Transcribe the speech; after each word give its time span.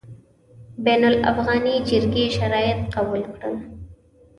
بین 0.83 1.03
الافغاني 1.11 1.73
جرګې 1.89 2.25
شرایط 2.37 2.79
قبول 2.95 3.21
کړل. 3.35 3.55